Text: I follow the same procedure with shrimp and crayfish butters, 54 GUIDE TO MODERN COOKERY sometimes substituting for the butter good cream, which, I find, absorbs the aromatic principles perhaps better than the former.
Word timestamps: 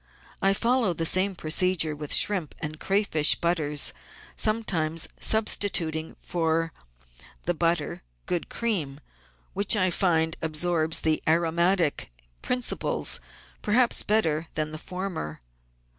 I 0.41 0.55
follow 0.55 0.93
the 0.93 1.05
same 1.05 1.35
procedure 1.35 1.95
with 1.95 2.11
shrimp 2.11 2.55
and 2.57 2.79
crayfish 2.79 3.35
butters, 3.35 3.89
54 3.89 3.93
GUIDE 3.93 3.97
TO 3.97 4.23
MODERN 4.23 4.29
COOKERY 4.31 4.43
sometimes 4.43 5.07
substituting 5.19 6.15
for 6.19 6.73
the 7.43 7.53
butter 7.53 8.01
good 8.25 8.49
cream, 8.49 8.99
which, 9.53 9.75
I 9.75 9.91
find, 9.91 10.37
absorbs 10.41 11.01
the 11.01 11.21
aromatic 11.27 12.11
principles 12.41 13.19
perhaps 13.61 14.01
better 14.01 14.47
than 14.55 14.71
the 14.71 14.79
former. 14.79 15.41